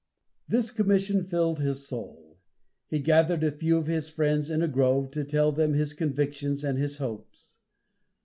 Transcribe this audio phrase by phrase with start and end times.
[0.47, 2.39] This commission filled his soul.
[2.87, 6.63] He gathered a few of his friends in a grove, to tell them his convictions
[6.63, 7.57] and his hopes.